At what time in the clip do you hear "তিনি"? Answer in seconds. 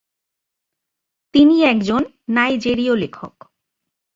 1.33-1.55